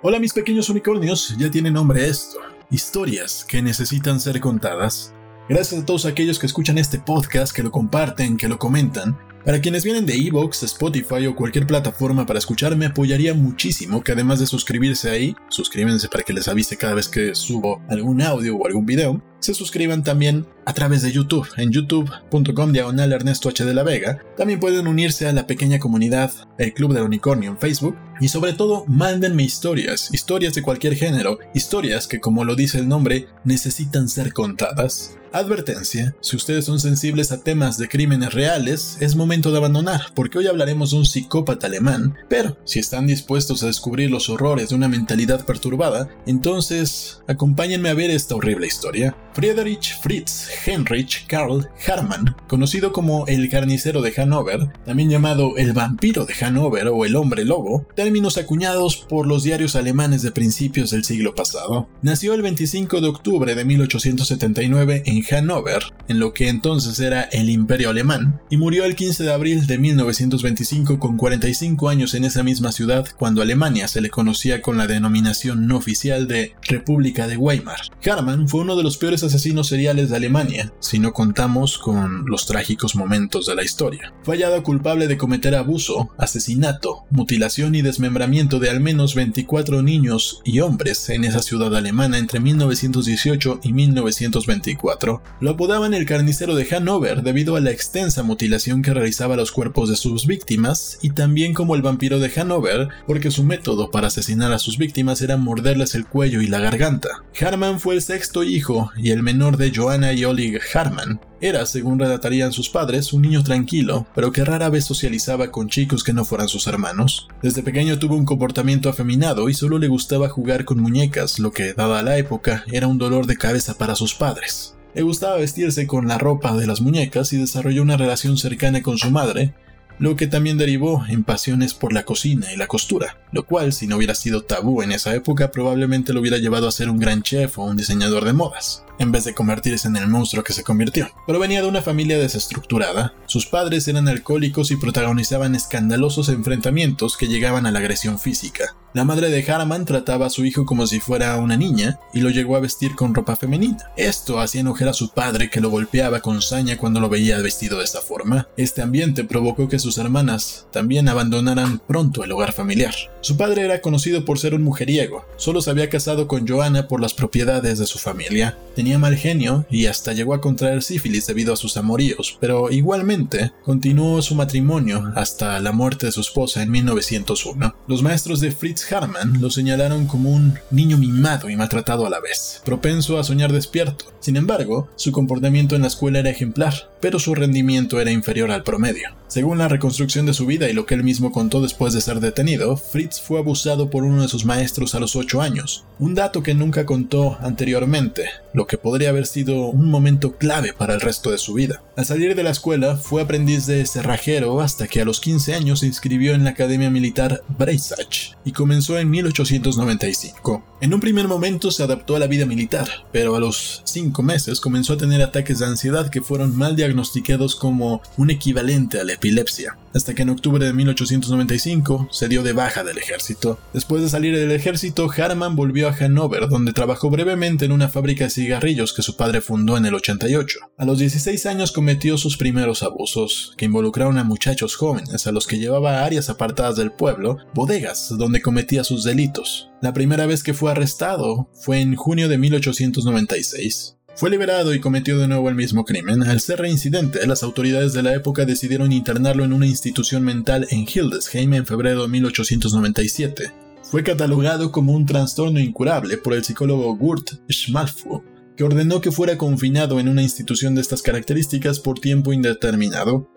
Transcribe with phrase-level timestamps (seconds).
[0.00, 2.38] Hola mis pequeños unicornios, ya tiene nombre esto.
[2.70, 5.12] Historias que necesitan ser contadas.
[5.48, 9.18] Gracias a todos aquellos que escuchan este podcast, que lo comparten, que lo comentan.
[9.44, 14.12] Para quienes vienen de Evox, Spotify o cualquier plataforma para escuchar, me apoyaría muchísimo que
[14.12, 18.56] además de suscribirse ahí, suscríbanse para que les avise cada vez que subo algún audio
[18.56, 23.64] o algún video, se suscriban también a través de YouTube, en youtube.com diagonal Ernesto H
[23.64, 24.18] de la Vega.
[24.36, 27.96] También pueden unirse a la pequeña comunidad El Club del Unicornio en Facebook.
[28.20, 32.88] Y sobre todo, mándenme historias, historias de cualquier género, historias que como lo dice el
[32.88, 35.16] nombre, necesitan ser contadas.
[35.32, 40.38] Advertencia, si ustedes son sensibles a temas de crímenes reales, es momento de abandonar, porque
[40.38, 44.74] hoy hablaremos de un psicópata alemán, pero si están dispuestos a descubrir los horrores de
[44.74, 49.16] una mentalidad perturbada, entonces acompáñenme a ver esta horrible historia.
[49.34, 56.24] Friedrich Fritz Heinrich Karl Hartmann, conocido como el carnicero de Hannover, también llamado el vampiro
[56.24, 61.04] de Hannover o el hombre lobo, términos acuñados por los diarios alemanes de principios del
[61.04, 61.88] siglo pasado.
[62.02, 67.50] Nació el 25 de octubre de 1879 en Hannover, en lo que entonces era el
[67.50, 72.42] Imperio Alemán, y murió el 15 de abril de 1925 con 45 años en esa
[72.42, 77.36] misma ciudad cuando Alemania se le conocía con la denominación no oficial de República de
[77.36, 77.80] Weimar.
[78.04, 82.46] Hartmann fue uno de los peores asesinos seriales de Alemania, si no contamos con los
[82.46, 84.12] trágicos momentos de la historia.
[84.22, 90.40] Fue hallado culpable de cometer abuso, asesinato, mutilación y desmembramiento de al menos 24 niños
[90.44, 95.22] y hombres en esa ciudad alemana entre 1918 y 1924.
[95.40, 99.88] Lo apodaban el carnicero de Hannover debido a la extensa mutilación que realizaba los cuerpos
[99.88, 104.52] de sus víctimas y también como el vampiro de Hannover porque su método para asesinar
[104.52, 107.24] a sus víctimas era morderles el cuello y la garganta.
[107.40, 111.20] Harman fue el sexto hijo el menor de Joanna y Oleg Harman.
[111.40, 116.02] Era, según relatarían sus padres, un niño tranquilo, pero que rara vez socializaba con chicos
[116.02, 117.28] que no fueran sus hermanos.
[117.42, 121.74] Desde pequeño tuvo un comportamiento afeminado y solo le gustaba jugar con muñecas, lo que,
[121.74, 124.74] dada la época, era un dolor de cabeza para sus padres.
[124.94, 128.98] Le gustaba vestirse con la ropa de las muñecas y desarrolló una relación cercana con
[128.98, 129.54] su madre,
[129.98, 133.86] lo que también derivó en pasiones por la cocina y la costura, lo cual, si
[133.86, 137.22] no hubiera sido tabú en esa época, probablemente lo hubiera llevado a ser un gran
[137.22, 140.64] chef o un diseñador de modas en vez de convertirse en el monstruo que se
[140.64, 141.08] convirtió.
[141.26, 147.28] Pero venía de una familia desestructurada, sus padres eran alcohólicos y protagonizaban escandalosos enfrentamientos que
[147.28, 148.74] llegaban a la agresión física.
[148.94, 152.30] La madre de Harman trataba a su hijo como si fuera una niña y lo
[152.30, 153.90] llegó a vestir con ropa femenina.
[153.96, 157.78] Esto hacía enojar a su padre que lo golpeaba con saña cuando lo veía vestido
[157.78, 158.48] de esta forma.
[158.56, 162.94] Este ambiente provocó que sus hermanas también abandonaran pronto el hogar familiar.
[163.20, 167.00] Su padre era conocido por ser un mujeriego, solo se había casado con Joanna por
[167.00, 171.52] las propiedades de su familia tenía mal genio y hasta llegó a contraer sífilis debido
[171.52, 176.70] a sus amoríos, pero igualmente continuó su matrimonio hasta la muerte de su esposa en
[176.70, 177.74] 1901.
[177.88, 182.20] Los maestros de Fritz Hartmann lo señalaron como un niño mimado y maltratado a la
[182.20, 184.06] vez, propenso a soñar despierto.
[184.20, 188.64] Sin embargo, su comportamiento en la escuela era ejemplar, pero su rendimiento era inferior al
[188.64, 189.10] promedio.
[189.28, 192.18] Según la reconstrucción de su vida y lo que él mismo contó después de ser
[192.20, 196.42] detenido, Fritz fue abusado por uno de sus maestros a los 8 años, un dato
[196.42, 198.24] que nunca contó anteriormente,
[198.54, 201.82] lo que podría haber sido un momento clave para el resto de su vida.
[201.96, 205.80] Al salir de la escuela, fue aprendiz de cerrajero hasta que a los 15 años
[205.80, 210.62] se inscribió en la Academia Militar Breisach y comenzó en 1895.
[210.80, 214.60] En un primer momento se adaptó a la vida militar, pero a los 5 meses
[214.60, 219.14] comenzó a tener ataques de ansiedad que fueron mal diagnosticados como un equivalente a la
[219.14, 223.58] epilepsia, hasta que en octubre de 1895 se dio de baja del ejército.
[223.72, 228.24] Después de salir del ejército, Harman volvió a Hannover, donde trabajó brevemente en una fábrica
[228.24, 230.58] de cigarrillos que su padre fundó en el 88.
[230.76, 235.46] A los 16 años cometió sus primeros abusos, que involucraron a muchachos jóvenes a los
[235.46, 239.70] que llevaba a áreas apartadas del pueblo, bodegas, donde cometía sus delitos.
[239.80, 243.97] La primera vez que fue arrestado fue en junio de 1896.
[244.18, 246.24] Fue liberado y cometió de nuevo el mismo crimen.
[246.24, 250.88] Al ser reincidente, las autoridades de la época decidieron internarlo en una institución mental en
[250.92, 253.52] Hildesheim en febrero de 1897.
[253.84, 258.24] Fue catalogado como un trastorno incurable por el psicólogo Gurt Schmalfu,
[258.56, 263.30] que ordenó que fuera confinado en una institución de estas características por tiempo indeterminado,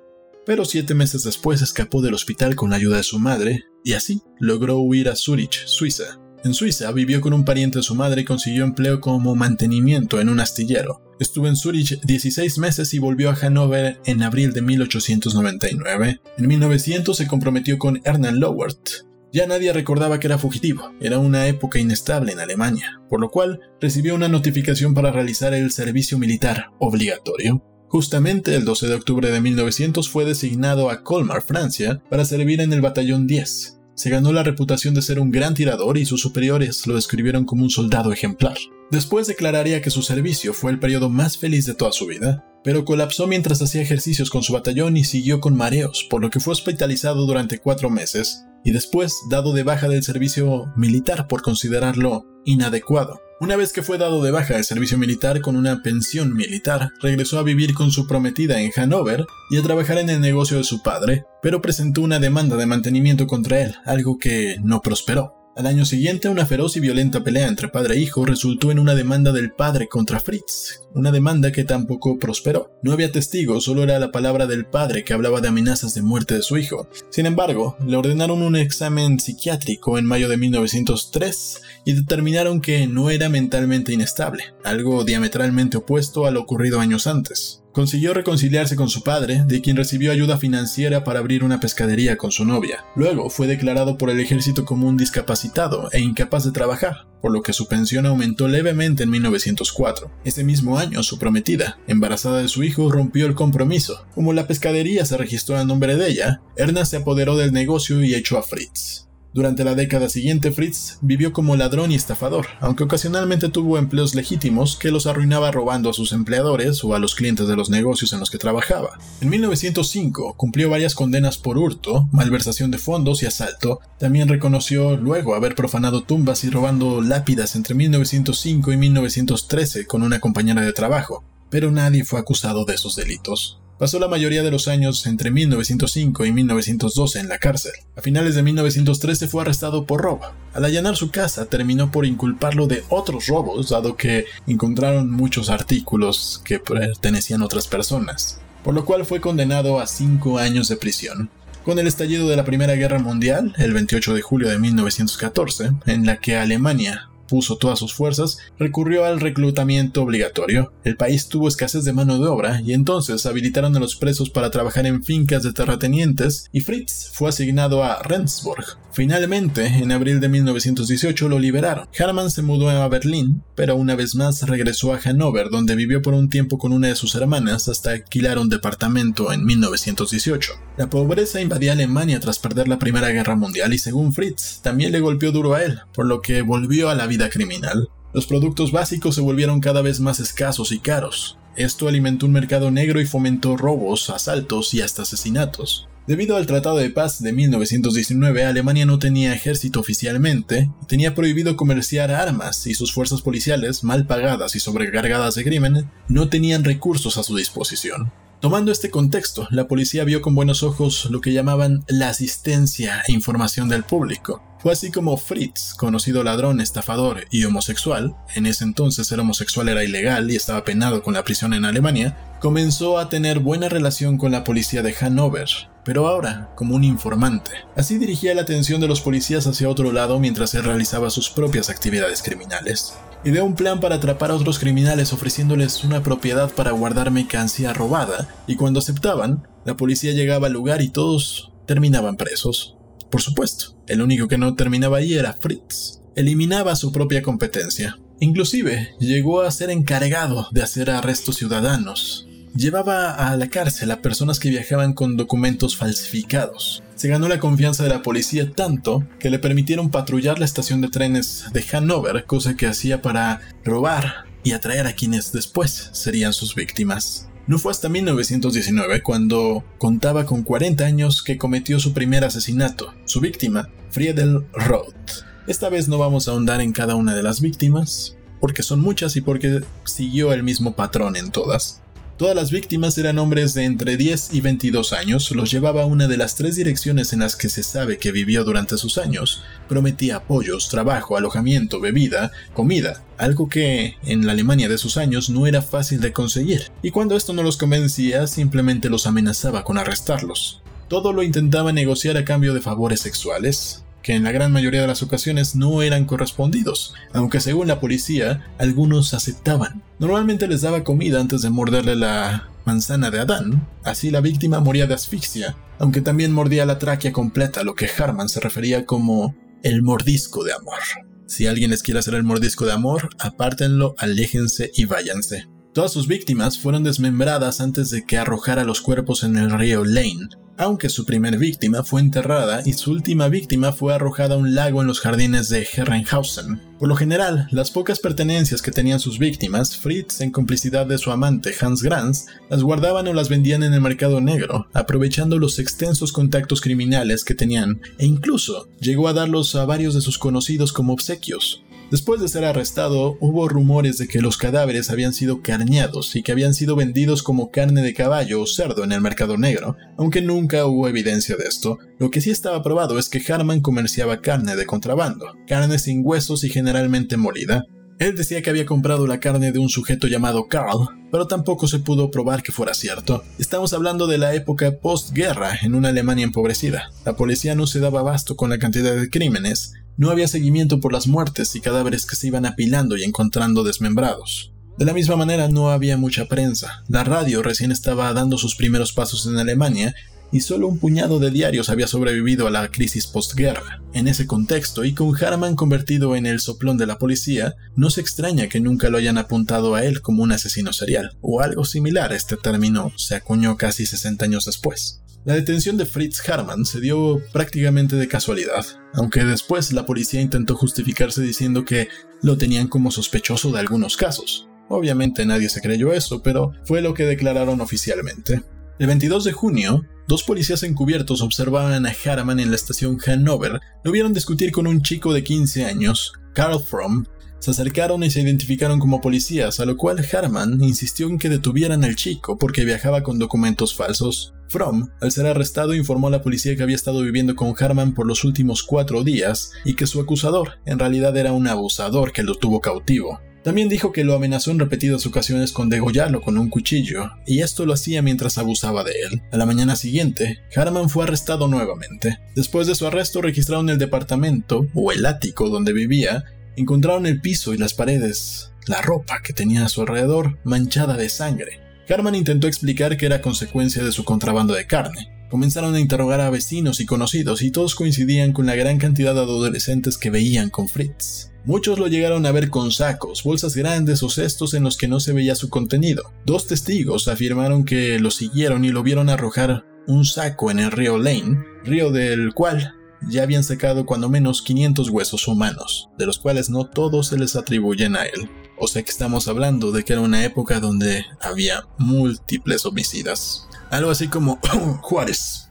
[0.48, 4.24] pero siete meses después escapó del hospital con la ayuda de su madre, y así
[4.40, 6.21] logró huir a Zurich, Suiza.
[6.44, 10.30] En Suiza vivió con un pariente de su madre y consiguió empleo como mantenimiento en
[10.30, 11.02] un astillero.
[11.20, 16.20] Estuvo en Zurich 16 meses y volvió a Hannover en abril de 1899.
[16.38, 18.90] En 1900 se comprometió con Ernest Lowert.
[19.32, 23.60] Ya nadie recordaba que era fugitivo, era una época inestable en Alemania, por lo cual
[23.80, 27.64] recibió una notificación para realizar el servicio militar obligatorio.
[27.88, 32.74] Justamente el 12 de octubre de 1900 fue designado a Colmar, Francia, para servir en
[32.74, 33.81] el batallón 10.
[34.02, 37.62] Se ganó la reputación de ser un gran tirador y sus superiores lo describieron como
[37.62, 38.58] un soldado ejemplar.
[38.90, 42.84] Después declararía que su servicio fue el periodo más feliz de toda su vida, pero
[42.84, 46.54] colapsó mientras hacía ejercicios con su batallón y siguió con mareos, por lo que fue
[46.54, 53.22] hospitalizado durante cuatro meses y después dado de baja del servicio militar por considerarlo inadecuado.
[53.42, 57.40] Una vez que fue dado de baja del servicio militar con una pensión militar, regresó
[57.40, 60.84] a vivir con su prometida en Hanover y a trabajar en el negocio de su
[60.84, 65.34] padre, pero presentó una demanda de mantenimiento contra él, algo que no prosperó.
[65.56, 68.94] Al año siguiente, una feroz y violenta pelea entre padre e hijo resultó en una
[68.94, 72.72] demanda del padre contra Fritz, una demanda que tampoco prosperó.
[72.82, 76.36] No había testigos, solo era la palabra del padre que hablaba de amenazas de muerte
[76.36, 76.88] de su hijo.
[77.10, 83.10] Sin embargo, le ordenaron un examen psiquiátrico en mayo de 1903 y determinaron que no
[83.10, 87.62] era mentalmente inestable, algo diametralmente opuesto a lo ocurrido años antes.
[87.72, 92.32] Consiguió reconciliarse con su padre, de quien recibió ayuda financiera para abrir una pescadería con
[92.32, 92.84] su novia.
[92.98, 97.42] Luego fue declarado por el ejército como un discapacitado e incapaz de trabajar, por lo
[97.42, 100.12] que su pensión aumentó levemente en 1904.
[100.26, 104.06] Ese mismo año, su prometida, embarazada de su hijo, rompió el compromiso.
[104.14, 108.14] Como la pescadería se registró a nombre de ella, Erna se apoderó del negocio y
[108.14, 109.08] echó a Fritz.
[109.34, 114.76] Durante la década siguiente, Fritz vivió como ladrón y estafador, aunque ocasionalmente tuvo empleos legítimos
[114.76, 118.20] que los arruinaba robando a sus empleadores o a los clientes de los negocios en
[118.20, 119.00] los que trabajaba.
[119.22, 123.80] En 1905 cumplió varias condenas por hurto, malversación de fondos y asalto.
[124.00, 130.20] También reconoció luego haber profanado tumbas y robando lápidas entre 1905 y 1913 con una
[130.20, 133.60] compañera de trabajo, pero nadie fue acusado de esos delitos.
[133.82, 137.72] Pasó la mayoría de los años entre 1905 y 1912 en la cárcel.
[137.96, 140.28] A finales de 1913 fue arrestado por robo.
[140.54, 146.42] Al allanar su casa terminó por inculparlo de otros robos, dado que encontraron muchos artículos
[146.46, 151.32] que pertenecían a otras personas, por lo cual fue condenado a cinco años de prisión.
[151.66, 156.06] Con el estallido de la Primera Guerra Mundial, el 28 de julio de 1914, en
[156.06, 160.74] la que Alemania puso todas sus fuerzas, recurrió al reclutamiento obligatorio.
[160.84, 164.52] El país tuvo escasez de mano de obra y entonces habilitaron a los presos para
[164.52, 168.66] trabajar en fincas de terratenientes y Fritz fue asignado a Rendsburg.
[168.92, 171.88] Finalmente, en abril de 1918 lo liberaron.
[171.98, 176.14] Harman se mudó a Berlín, pero una vez más regresó a Hannover, donde vivió por
[176.14, 180.52] un tiempo con una de sus hermanas hasta alquilar un departamento en 1918.
[180.78, 185.00] La pobreza invadía Alemania tras perder la Primera Guerra Mundial y según Fritz, también le
[185.00, 187.90] golpeó duro a él, por lo que volvió a la vida criminal.
[188.14, 191.38] Los productos básicos se volvieron cada vez más escasos y caros.
[191.56, 195.88] Esto alimentó un mercado negro y fomentó robos, asaltos y hasta asesinatos.
[196.08, 202.12] Debido al Tratado de Paz de 1919, Alemania no tenía ejército oficialmente tenía prohibido comerciar
[202.12, 207.24] armas y sus fuerzas policiales, mal pagadas y sobrecargadas de crimen, no tenían recursos a
[207.24, 208.12] su disposición.
[208.42, 213.12] Tomando este contexto, la policía vio con buenos ojos lo que llamaban la asistencia e
[213.12, 214.42] información del público.
[214.58, 219.84] Fue así como Fritz, conocido ladrón, estafador y homosexual, en ese entonces ser homosexual era
[219.84, 224.32] ilegal y estaba penado con la prisión en Alemania, comenzó a tener buena relación con
[224.32, 225.48] la policía de Hannover,
[225.86, 227.52] pero ahora como un informante.
[227.76, 231.70] Así dirigía la atención de los policías hacia otro lado mientras él realizaba sus propias
[231.70, 232.96] actividades criminales.
[233.24, 238.28] Ideó un plan para atrapar a otros criminales ofreciéndoles una propiedad para guardar mercancía robada,
[238.48, 242.78] y cuando aceptaban, la policía llegaba al lugar y todos terminaban presos.
[243.12, 246.02] Por supuesto, el único que no terminaba ahí era Fritz.
[246.16, 248.00] Eliminaba su propia competencia.
[248.20, 254.40] Inclusive llegó a ser encargado de hacer arrestos ciudadanos, llevaba a la cárcel a personas
[254.40, 256.84] que viajaban con documentos falsificados.
[256.96, 260.90] Se ganó la confianza de la policía tanto que le permitieron patrullar la estación de
[260.90, 266.56] trenes de Hanover, cosa que hacía para robar y atraer a quienes después serían sus
[266.56, 267.28] víctimas.
[267.48, 272.94] No fue hasta 1919 cuando contaba con 40 años que cometió su primer asesinato.
[273.06, 275.26] Su víctima, Friedel Roth.
[275.48, 279.16] Esta vez no vamos a ahondar en cada una de las víctimas, porque son muchas
[279.16, 281.82] y porque siguió el mismo patrón en todas.
[282.22, 286.08] Todas las víctimas eran hombres de entre 10 y 22 años, los llevaba a una
[286.08, 289.42] de las tres direcciones en las que se sabe que vivió durante sus años.
[289.68, 295.48] Prometía apoyos, trabajo, alojamiento, bebida, comida, algo que en la Alemania de sus años no
[295.48, 300.62] era fácil de conseguir, y cuando esto no los convencía simplemente los amenazaba con arrestarlos.
[300.90, 304.88] Todo lo intentaba negociar a cambio de favores sexuales, que en la gran mayoría de
[304.88, 309.84] las ocasiones no eran correspondidos, aunque según la policía, algunos aceptaban.
[310.00, 314.88] Normalmente les daba comida antes de morderle la manzana de Adán, así la víctima moría
[314.88, 319.82] de asfixia, aunque también mordía la tráquea completa, lo que Harman se refería como el
[319.82, 320.80] mordisco de amor.
[321.28, 325.48] Si alguien les quiere hacer el mordisco de amor, apártenlo, aléjense y váyanse.
[325.74, 330.28] Todas sus víctimas fueron desmembradas antes de que arrojara los cuerpos en el río Lane,
[330.62, 334.82] aunque su primer víctima fue enterrada y su última víctima fue arrojada a un lago
[334.82, 336.62] en los jardines de Herrenhausen.
[336.78, 341.12] Por lo general, las pocas pertenencias que tenían sus víctimas, Fritz, en complicidad de su
[341.12, 346.12] amante Hans Granz, las guardaban o las vendían en el mercado negro, aprovechando los extensos
[346.12, 350.94] contactos criminales que tenían, e incluso llegó a darlos a varios de sus conocidos como
[350.94, 351.64] obsequios.
[351.92, 356.32] Después de ser arrestado, hubo rumores de que los cadáveres habían sido carneados y que
[356.32, 360.66] habían sido vendidos como carne de caballo o cerdo en el mercado negro, aunque nunca
[360.66, 361.80] hubo evidencia de esto.
[362.00, 366.46] Lo que sí estaba probado es que Harman comerciaba carne de contrabando, carne sin huesos
[366.46, 367.66] y generalmente molida.
[368.00, 371.80] Él decía que había comprado la carne de un sujeto llamado Carl, pero tampoco se
[371.80, 373.24] pudo probar que fuera cierto.
[373.38, 376.90] Estamos hablando de la época postguerra en una Alemania empobrecida.
[377.06, 380.94] La policía no se daba abasto con la cantidad de crímenes, no había seguimiento por
[380.94, 384.52] las muertes y cadáveres que se iban apilando y encontrando desmembrados.
[384.78, 386.84] De la misma manera no había mucha prensa.
[386.88, 389.94] La radio recién estaba dando sus primeros pasos en Alemania
[390.32, 393.82] y solo un puñado de diarios había sobrevivido a la crisis postguerra.
[393.94, 398.02] En ese contexto, y con Harman convertido en el soplón de la policía, no se
[398.02, 402.14] extraña que nunca lo hayan apuntado a él como un asesino serial, o algo similar
[402.14, 405.01] este término se acuñó casi 60 años después.
[405.24, 410.56] La detención de Fritz Harman se dio prácticamente de casualidad, aunque después la policía intentó
[410.56, 411.90] justificarse diciendo que
[412.24, 414.50] lo tenían como sospechoso de algunos casos.
[414.68, 418.42] Obviamente nadie se creyó eso, pero fue lo que declararon oficialmente.
[418.80, 423.60] El 22 de junio, dos policías encubiertos observaban a Harman en la estación Hanover.
[423.84, 427.06] Lo vieron discutir con un chico de 15 años, Carl Fromm,
[427.42, 431.84] se acercaron y se identificaron como policías, a lo cual Harman insistió en que detuvieran
[431.84, 434.34] al chico porque viajaba con documentos falsos.
[434.48, 438.06] Fromm, al ser arrestado, informó a la policía que había estado viviendo con Harman por
[438.06, 442.36] los últimos cuatro días y que su acusador en realidad era un abusador que lo
[442.36, 443.20] tuvo cautivo.
[443.44, 447.66] También dijo que lo amenazó en repetidas ocasiones con degollarlo con un cuchillo, y esto
[447.66, 449.24] lo hacía mientras abusaba de él.
[449.32, 452.20] A la mañana siguiente, Harman fue arrestado nuevamente.
[452.36, 456.24] Después de su arresto registraron el departamento, o el ático donde vivía,
[456.56, 461.10] Encontraron el piso y las paredes, la ropa que tenía a su alrededor manchada de
[461.10, 461.60] sangre.
[461.90, 465.10] Harman intentó explicar que era consecuencia de su contrabando de carne.
[465.30, 469.22] Comenzaron a interrogar a vecinos y conocidos y todos coincidían con la gran cantidad de
[469.22, 471.32] adolescentes que veían con Fritz.
[471.46, 475.00] Muchos lo llegaron a ver con sacos, bolsas grandes o cestos en los que no
[475.00, 476.12] se veía su contenido.
[476.26, 480.98] Dos testigos afirmaron que lo siguieron y lo vieron arrojar un saco en el río
[480.98, 482.76] Lane, río del cual
[483.08, 487.36] ya habían sacado cuando menos 500 huesos humanos, de los cuales no todos se les
[487.36, 488.30] atribuyen a él.
[488.58, 493.48] O sea que estamos hablando de que era una época donde había múltiples homicidas.
[493.72, 494.40] Algo así como
[494.82, 495.50] Juárez.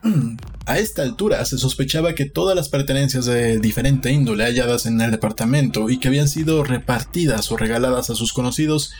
[0.66, 5.11] A esta altura se sospechaba que todas las pertenencias de diferente índole halladas en el
[5.11, 8.92] departamento y que habían sido repartidas o regaladas a sus conocidos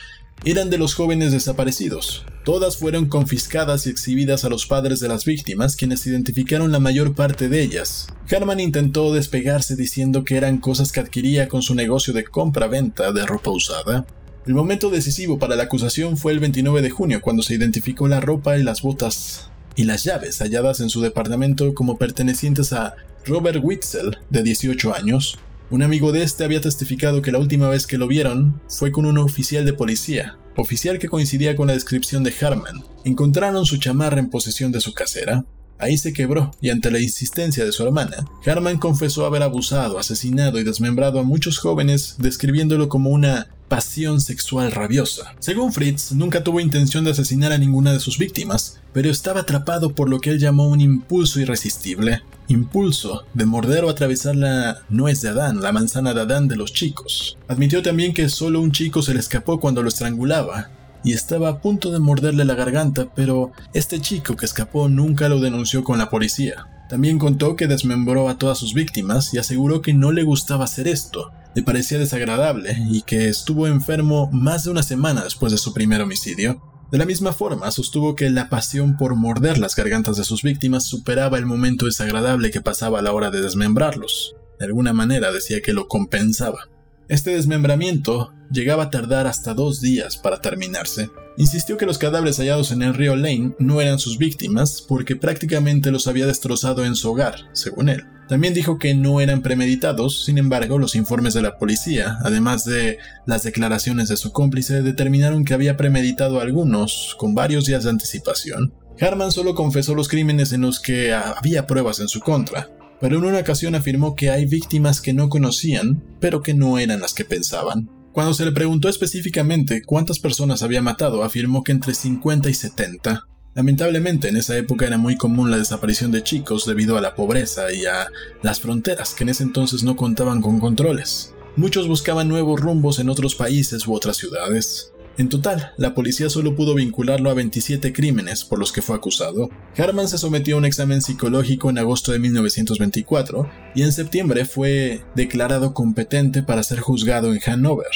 [0.45, 2.25] eran de los jóvenes desaparecidos.
[2.45, 7.15] Todas fueron confiscadas y exhibidas a los padres de las víctimas, quienes identificaron la mayor
[7.15, 8.09] parte de ellas.
[8.31, 13.27] Harman intentó despegarse diciendo que eran cosas que adquiría con su negocio de compra-venta de
[13.27, 14.07] ropa usada.
[14.47, 18.21] El momento decisivo para la acusación fue el 29 de junio, cuando se identificó la
[18.21, 23.61] ropa y las botas y las llaves halladas en su departamento como pertenecientes a Robert
[23.63, 25.39] Witzel, de 18 años,
[25.71, 29.07] un amigo de este había testificado que la última vez que lo vieron fue con
[29.07, 32.83] un oficial de policía, oficial que coincidía con la descripción de Harman.
[33.05, 35.45] Encontraron su chamarra en posesión de su casera.
[35.79, 40.59] Ahí se quebró y ante la insistencia de su hermana, Harman confesó haber abusado, asesinado
[40.59, 45.33] y desmembrado a muchos jóvenes, describiéndolo como una pasión sexual rabiosa.
[45.39, 49.95] Según Fritz, nunca tuvo intención de asesinar a ninguna de sus víctimas, pero estaba atrapado
[49.95, 55.21] por lo que él llamó un impulso irresistible impulso de morder o atravesar la nuez
[55.21, 57.39] de Adán, la manzana de Adán de los chicos.
[57.47, 60.71] Admitió también que solo un chico se le escapó cuando lo estrangulaba,
[61.05, 65.39] y estaba a punto de morderle la garganta, pero este chico que escapó nunca lo
[65.39, 66.67] denunció con la policía.
[66.89, 70.89] También contó que desmembró a todas sus víctimas y aseguró que no le gustaba hacer
[70.89, 75.73] esto, le parecía desagradable y que estuvo enfermo más de una semana después de su
[75.73, 76.63] primer homicidio.
[76.91, 80.85] De la misma forma, sostuvo que la pasión por morder las gargantas de sus víctimas
[80.85, 84.35] superaba el momento desagradable que pasaba a la hora de desmembrarlos.
[84.59, 86.69] De alguna manera decía que lo compensaba.
[87.09, 91.11] Este desmembramiento llegaba a tardar hasta dos días para terminarse.
[91.37, 95.91] Insistió que los cadáveres hallados en el río Lane no eran sus víctimas porque prácticamente
[95.91, 98.05] los había destrozado en su hogar, según él.
[98.31, 102.99] También dijo que no eran premeditados, sin embargo, los informes de la policía, además de
[103.27, 108.73] las declaraciones de su cómplice, determinaron que había premeditado algunos, con varios días de anticipación.
[109.01, 112.71] Harman solo confesó los crímenes en los que había pruebas en su contra,
[113.01, 117.01] pero en una ocasión afirmó que hay víctimas que no conocían, pero que no eran
[117.01, 117.91] las que pensaban.
[118.13, 123.27] Cuando se le preguntó específicamente cuántas personas había matado, afirmó que entre 50 y 70.
[123.55, 127.73] Lamentablemente en esa época era muy común la desaparición de chicos debido a la pobreza
[127.73, 128.09] y a
[128.43, 131.35] las fronteras que en ese entonces no contaban con controles.
[131.57, 134.93] Muchos buscaban nuevos rumbos en otros países u otras ciudades.
[135.19, 139.51] En total, la policía solo pudo vincularlo a 27 crímenes por los que fue acusado.
[139.77, 145.03] Harman se sometió a un examen psicológico en agosto de 1924 y en septiembre fue
[145.17, 147.91] declarado competente para ser juzgado en Hannover.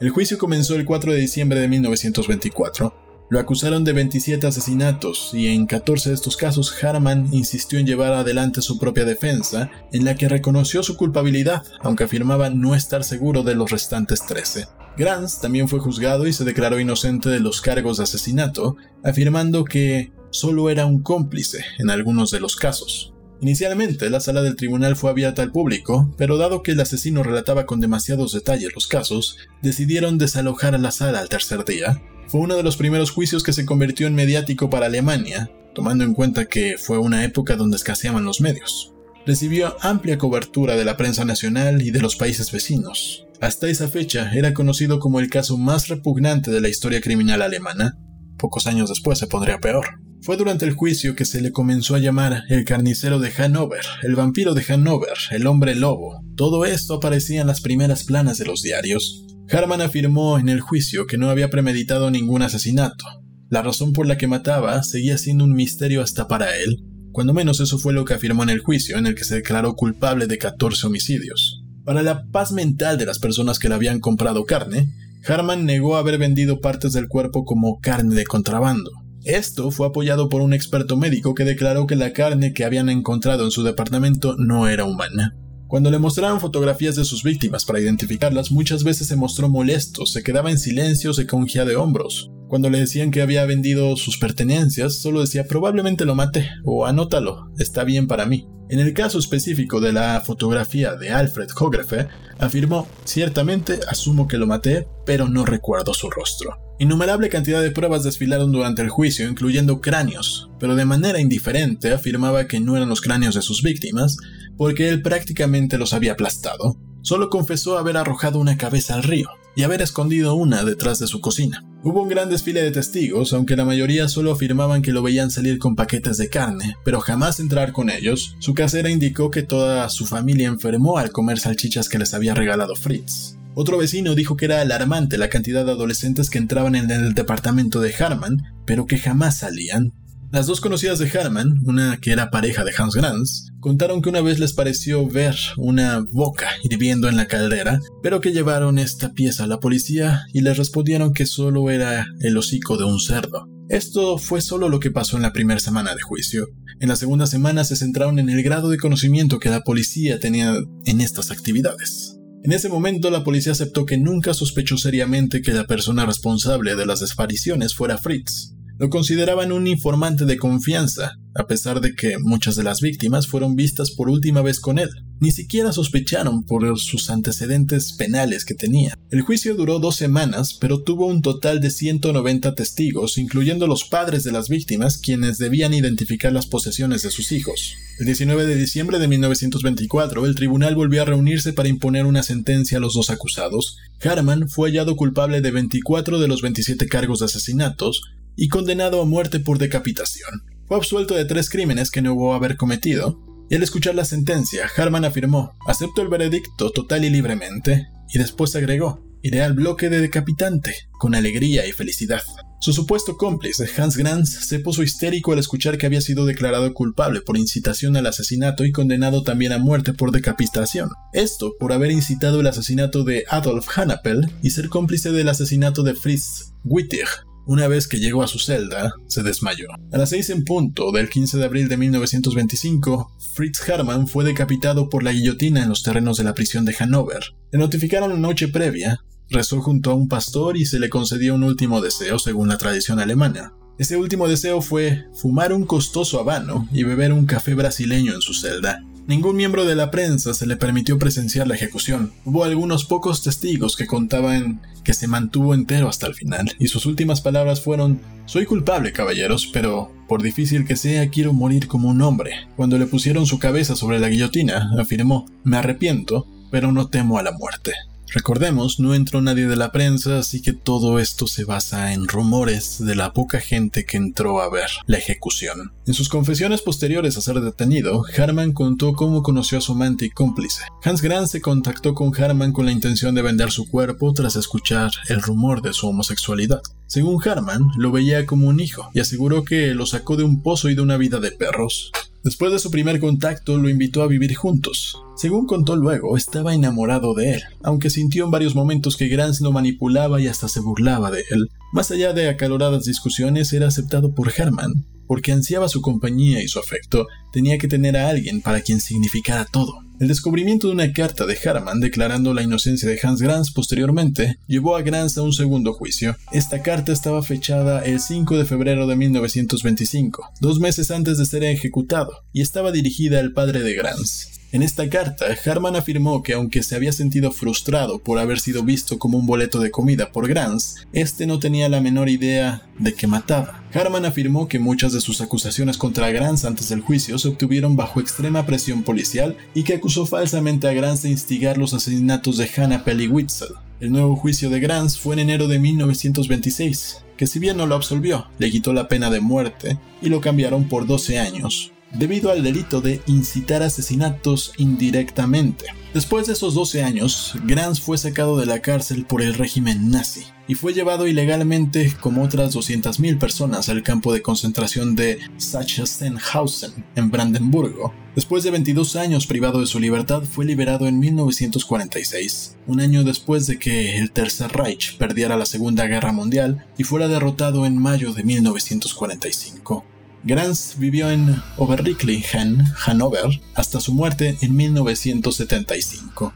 [0.00, 5.46] El juicio comenzó el 4 de diciembre de 1924 lo acusaron de 27 asesinatos y
[5.46, 10.16] en 14 de estos casos Harman insistió en llevar adelante su propia defensa, en la
[10.16, 14.66] que reconoció su culpabilidad, aunque afirmaba no estar seguro de los restantes 13.
[14.98, 20.12] Grants también fue juzgado y se declaró inocente de los cargos de asesinato, afirmando que
[20.30, 23.14] solo era un cómplice en algunos de los casos.
[23.40, 27.64] Inicialmente, la sala del tribunal fue abierta al público, pero dado que el asesino relataba
[27.64, 32.54] con demasiados detalles los casos, decidieron desalojar a la sala al tercer día, fue uno
[32.54, 36.76] de los primeros juicios que se convirtió en mediático para Alemania, tomando en cuenta que
[36.78, 38.94] fue una época donde escaseaban los medios.
[39.26, 43.26] Recibió amplia cobertura de la prensa nacional y de los países vecinos.
[43.40, 47.98] Hasta esa fecha era conocido como el caso más repugnante de la historia criminal alemana.
[48.38, 49.98] Pocos años después se pondría peor.
[50.22, 54.14] Fue durante el juicio que se le comenzó a llamar el carnicero de Hanover, el
[54.14, 56.20] vampiro de Hanover, el hombre lobo.
[56.36, 59.24] Todo esto aparecía en las primeras planas de los diarios.
[59.50, 63.06] Harman afirmó en el juicio que no había premeditado ningún asesinato.
[63.48, 67.58] La razón por la que mataba seguía siendo un misterio hasta para él, cuando menos
[67.60, 70.36] eso fue lo que afirmó en el juicio, en el que se declaró culpable de
[70.36, 71.62] 14 homicidios.
[71.82, 74.86] Para la paz mental de las personas que le habían comprado carne,
[75.26, 78.90] Harman negó haber vendido partes del cuerpo como carne de contrabando.
[79.24, 83.44] Esto fue apoyado por un experto médico que declaró que la carne que habían encontrado
[83.44, 85.36] en su departamento no era humana.
[85.66, 90.22] Cuando le mostraron fotografías de sus víctimas para identificarlas, muchas veces se mostró molesto, se
[90.22, 92.30] quedaba en silencio, se congía de hombros.
[92.48, 97.52] Cuando le decían que había vendido sus pertenencias, solo decía probablemente lo maté o anótalo,
[97.58, 98.48] está bien para mí.
[98.68, 102.08] En el caso específico de la fotografía de Alfred Hogefe,
[102.38, 106.69] afirmó, ciertamente asumo que lo maté, pero no recuerdo su rostro.
[106.80, 112.46] Innumerable cantidad de pruebas desfilaron durante el juicio, incluyendo cráneos, pero de manera indiferente afirmaba
[112.46, 114.16] que no eran los cráneos de sus víctimas,
[114.56, 116.78] porque él prácticamente los había aplastado.
[117.02, 121.20] Solo confesó haber arrojado una cabeza al río y haber escondido una detrás de su
[121.20, 121.62] cocina.
[121.82, 125.58] Hubo un gran desfile de testigos, aunque la mayoría solo afirmaban que lo veían salir
[125.58, 128.36] con paquetes de carne, pero jamás entrar con ellos.
[128.38, 132.74] Su casera indicó que toda su familia enfermó al comer salchichas que les había regalado
[132.74, 133.36] Fritz.
[133.54, 137.80] Otro vecino dijo que era alarmante la cantidad de adolescentes que entraban en el departamento
[137.80, 139.92] de Harman, pero que jamás salían.
[140.32, 144.20] Las dos conocidas de Herman, una que era pareja de Hans Granz, contaron que una
[144.20, 149.44] vez les pareció ver una boca hirviendo en la caldera, pero que llevaron esta pieza
[149.44, 153.48] a la policía y les respondieron que solo era el hocico de un cerdo.
[153.68, 156.46] Esto fue solo lo que pasó en la primera semana de juicio.
[156.78, 160.54] En la segunda semana se centraron en el grado de conocimiento que la policía tenía
[160.84, 162.19] en estas actividades.
[162.42, 166.86] En ese momento la policía aceptó que nunca sospechó seriamente que la persona responsable de
[166.86, 168.54] las desapariciones fuera Fritz.
[168.80, 173.54] Lo consideraban un informante de confianza, a pesar de que muchas de las víctimas fueron
[173.54, 174.88] vistas por última vez con él.
[175.20, 178.94] Ni siquiera sospecharon por sus antecedentes penales que tenía.
[179.10, 184.24] El juicio duró dos semanas, pero tuvo un total de 190 testigos, incluyendo los padres
[184.24, 187.74] de las víctimas, quienes debían identificar las posesiones de sus hijos.
[187.98, 192.78] El 19 de diciembre de 1924, el tribunal volvió a reunirse para imponer una sentencia
[192.78, 193.76] a los dos acusados.
[194.02, 198.00] Harman fue hallado culpable de 24 de los 27 cargos de asesinatos,
[198.40, 200.30] y condenado a muerte por decapitación.
[200.66, 204.66] Fue absuelto de tres crímenes que no hubo haber cometido, y al escuchar la sentencia,
[204.74, 210.00] Harman afirmó, acepto el veredicto total y libremente, y después agregó, iré al bloque de
[210.00, 212.22] decapitante, con alegría y felicidad.
[212.62, 217.20] Su supuesto cómplice, Hans Granz, se puso histérico al escuchar que había sido declarado culpable
[217.20, 220.88] por incitación al asesinato y condenado también a muerte por decapitación.
[221.12, 225.94] Esto por haber incitado el asesinato de Adolf Hannapel y ser cómplice del asesinato de
[225.94, 227.08] Fritz Wittig,
[227.50, 229.66] una vez que llegó a su celda, se desmayó.
[229.90, 234.88] A las seis en punto del 15 de abril de 1925, Fritz Hermann fue decapitado
[234.88, 237.34] por la guillotina en los terrenos de la prisión de Hannover.
[237.50, 241.42] Le notificaron la noche previa, rezó junto a un pastor y se le concedió un
[241.42, 243.52] último deseo según la tradición alemana.
[243.78, 248.32] Ese último deseo fue fumar un costoso habano y beber un café brasileño en su
[248.32, 248.84] celda.
[249.06, 252.12] Ningún miembro de la prensa se le permitió presenciar la ejecución.
[252.24, 256.86] Hubo algunos pocos testigos que contaban que se mantuvo entero hasta el final, y sus
[256.86, 262.02] últimas palabras fueron Soy culpable, caballeros, pero por difícil que sea, quiero morir como un
[262.02, 262.32] hombre.
[262.56, 267.22] Cuando le pusieron su cabeza sobre la guillotina, afirmó Me arrepiento, pero no temo a
[267.22, 267.72] la muerte.
[268.12, 272.84] Recordemos, no entró nadie de la prensa, así que todo esto se basa en rumores
[272.84, 275.72] de la poca gente que entró a ver la ejecución.
[275.86, 280.10] En sus confesiones posteriores a ser detenido, Harman contó cómo conoció a su amante y
[280.10, 280.64] cómplice.
[280.82, 284.90] Hans Grant se contactó con Harman con la intención de vender su cuerpo tras escuchar
[285.08, 286.62] el rumor de su homosexualidad.
[286.86, 290.68] Según Harman, lo veía como un hijo y aseguró que lo sacó de un pozo
[290.68, 291.92] y de una vida de perros.
[292.22, 295.00] Después de su primer contacto, lo invitó a vivir juntos.
[295.16, 299.52] Según contó luego, estaba enamorado de él, aunque sintió en varios momentos que Grants lo
[299.52, 301.48] manipulaba y hasta se burlaba de él.
[301.72, 306.58] Más allá de acaloradas discusiones, era aceptado por Herman, porque ansiaba su compañía y su
[306.58, 309.89] afecto, tenía que tener a alguien para quien significara todo.
[310.00, 314.74] El descubrimiento de una carta de Harman declarando la inocencia de Hans Grans posteriormente llevó
[314.74, 316.16] a Grans a un segundo juicio.
[316.32, 321.44] Esta carta estaba fechada el 5 de febrero de 1925, dos meses antes de ser
[321.44, 324.40] ejecutado, y estaba dirigida al padre de Grans.
[324.52, 328.98] En esta carta, Harman afirmó que aunque se había sentido frustrado por haber sido visto
[328.98, 333.06] como un boleto de comida por Grants, este no tenía la menor idea de que
[333.06, 333.59] mataba.
[333.72, 338.00] Harman afirmó que muchas de sus acusaciones contra Grants antes del juicio se obtuvieron bajo
[338.00, 342.82] extrema presión policial y que acusó falsamente a Grants de instigar los asesinatos de Hannah
[342.82, 343.50] Pelly Witzel.
[343.78, 347.76] El nuevo juicio de Grants fue en enero de 1926, que si bien no lo
[347.76, 352.42] absolvió, le quitó la pena de muerte y lo cambiaron por 12 años, debido al
[352.42, 355.66] delito de incitar asesinatos indirectamente.
[355.94, 360.24] Después de esos 12 años, Grants fue sacado de la cárcel por el régimen nazi
[360.50, 367.08] y fue llevado ilegalmente como otras 200.000 personas al campo de concentración de Sachsenhausen en
[367.12, 367.94] Brandenburgo.
[368.16, 373.46] Después de 22 años privado de su libertad, fue liberado en 1946, un año después
[373.46, 378.12] de que el Tercer Reich perdiera la Segunda Guerra Mundial y fuera derrotado en mayo
[378.12, 379.84] de 1945.
[380.24, 386.34] Grans vivió en Oberricklichen, Hannover, hasta su muerte en 1975.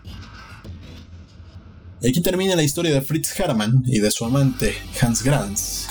[2.04, 5.88] Y aquí termina la historia de Fritz Hermann y de su amante Hans Grans.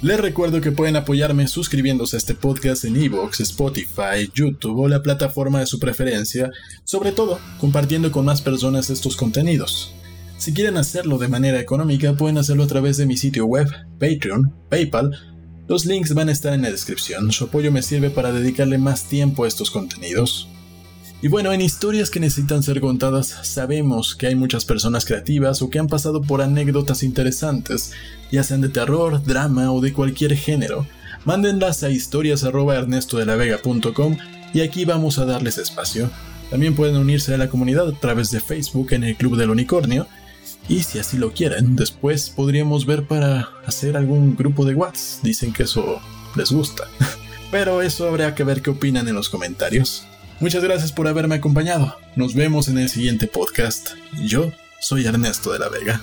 [0.00, 5.00] Les recuerdo que pueden apoyarme suscribiéndose a este podcast en Evox, Spotify, YouTube o la
[5.00, 6.50] plataforma de su preferencia,
[6.82, 9.94] sobre todo compartiendo con más personas estos contenidos.
[10.38, 13.68] Si quieren hacerlo de manera económica, pueden hacerlo a través de mi sitio web,
[14.00, 15.16] Patreon, PayPal
[15.68, 19.04] los links van a estar en la descripción, su apoyo me sirve para dedicarle más
[19.04, 20.48] tiempo a estos contenidos.
[21.22, 25.70] Y bueno, en historias que necesitan ser contadas, sabemos que hay muchas personas creativas o
[25.70, 27.92] que han pasado por anécdotas interesantes,
[28.32, 30.84] ya sean de terror, drama o de cualquier género.
[31.24, 34.16] Mándenlas a historias.ernestodelavega.com
[34.52, 36.10] y aquí vamos a darles espacio.
[36.50, 40.08] También pueden unirse a la comunidad a través de Facebook en el Club del Unicornio
[40.68, 45.20] y si así lo quieren, después podríamos ver para hacer algún grupo de Whats.
[45.22, 46.00] Dicen que eso
[46.34, 46.88] les gusta.
[47.52, 50.04] Pero eso habrá que ver qué opinan en los comentarios.
[50.42, 51.96] Muchas gracias por haberme acompañado.
[52.16, 53.90] Nos vemos en el siguiente podcast.
[54.24, 54.50] Yo
[54.80, 56.00] soy Ernesto de la Vega.